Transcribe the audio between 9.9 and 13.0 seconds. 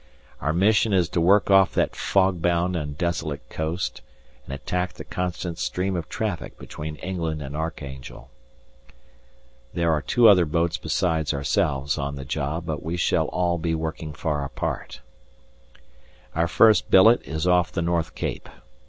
are two other boats besides ourselves on the job, but we